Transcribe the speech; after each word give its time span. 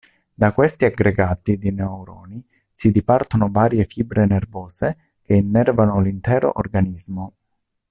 Da 0.33 0.51
questi 0.51 0.85
aggregati 0.85 1.59
di 1.59 1.71
neuroni 1.71 2.43
si 2.71 2.89
dipartono 2.89 3.51
varie 3.51 3.85
fibre 3.85 4.25
nervose 4.25 4.97
che 5.21 5.35
innervano 5.35 5.99
l'intero 5.99 6.53
organismo. 6.55 7.35